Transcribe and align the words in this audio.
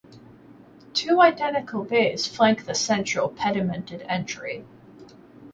Two 0.95 1.21
identical 1.21 1.83
bays 1.83 2.25
flank 2.25 2.65
the 2.65 2.73
central 2.73 3.29
pedimented 3.29 4.03
entry. 4.09 4.65